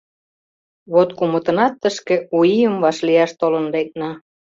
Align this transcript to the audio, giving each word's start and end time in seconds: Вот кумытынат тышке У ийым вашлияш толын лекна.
Вот 0.93 1.09
кумытынат 1.17 1.73
тышке 1.81 2.15
У 2.37 2.39
ийым 2.55 2.75
вашлияш 2.83 3.31
толын 3.39 3.65
лекна. 3.73 4.11